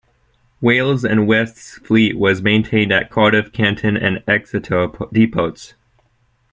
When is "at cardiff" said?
2.91-3.51